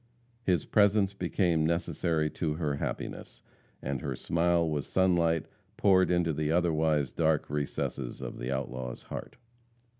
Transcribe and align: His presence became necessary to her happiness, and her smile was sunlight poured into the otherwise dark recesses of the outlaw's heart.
His 0.41 0.65
presence 0.65 1.13
became 1.13 1.63
necessary 1.63 2.27
to 2.31 2.55
her 2.55 2.77
happiness, 2.77 3.43
and 3.83 4.01
her 4.01 4.15
smile 4.15 4.67
was 4.67 4.87
sunlight 4.87 5.45
poured 5.77 6.09
into 6.09 6.33
the 6.33 6.51
otherwise 6.51 7.11
dark 7.11 7.51
recesses 7.51 8.19
of 8.19 8.39
the 8.39 8.51
outlaw's 8.51 9.03
heart. 9.03 9.35